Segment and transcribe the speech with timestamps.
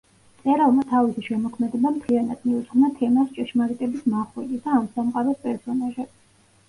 [0.35, 6.15] მწერალმა თავისი შემოქმედება მთლიანად მიუძღვნა თემას „ჭეშმარიტების მახვილი“ და ამ სამყაროს პერსონაჟებს.